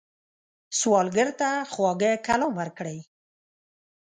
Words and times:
سوالګر 0.79 1.29
ته 1.39 1.49
خواږه 1.71 2.11
کلام 2.25 2.53
ورکوئ 2.59 2.99